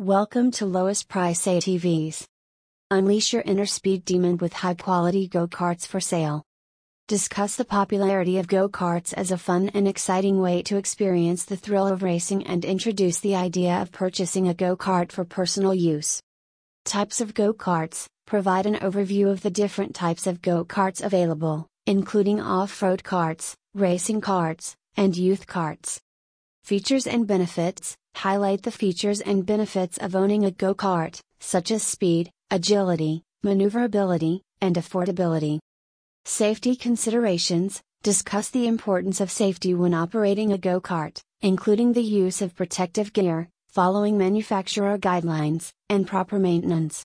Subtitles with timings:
[0.00, 2.24] Welcome to lowest price ATVs.
[2.90, 6.42] Unleash your inner speed demon with high quality go karts for sale.
[7.06, 11.56] Discuss the popularity of go karts as a fun and exciting way to experience the
[11.56, 16.20] thrill of racing and introduce the idea of purchasing a go kart for personal use.
[16.84, 21.68] Types of go karts provide an overview of the different types of go karts available,
[21.86, 26.00] including off road karts, racing karts, and youth karts.
[26.64, 31.82] Features and benefits highlight the features and benefits of owning a go kart, such as
[31.82, 35.58] speed, agility, maneuverability, and affordability.
[36.24, 42.40] Safety considerations discuss the importance of safety when operating a go kart, including the use
[42.42, 47.04] of protective gear, following manufacturer guidelines, and proper maintenance.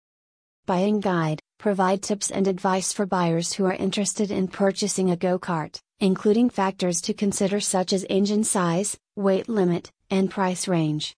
[0.65, 5.39] Buying Guide provide tips and advice for buyers who are interested in purchasing a go
[5.39, 11.16] kart, including factors to consider such as engine size, weight limit, and price range.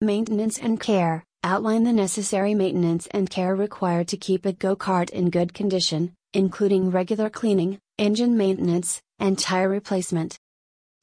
[0.00, 5.10] Maintenance and care outline the necessary maintenance and care required to keep a go kart
[5.10, 10.38] in good condition, including regular cleaning, engine maintenance, and tire replacement.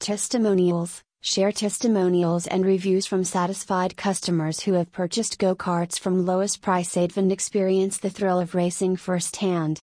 [0.00, 6.62] Testimonials Share testimonials and reviews from satisfied customers who have purchased go karts from lowest
[6.62, 9.78] price and experience the thrill of racing firsthand.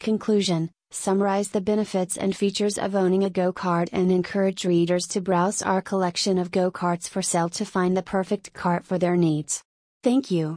[0.00, 5.20] Conclusion Summarize the benefits and features of owning a go kart and encourage readers to
[5.20, 9.16] browse our collection of go karts for sale to find the perfect kart for their
[9.16, 9.62] needs.
[10.02, 10.52] Thank you.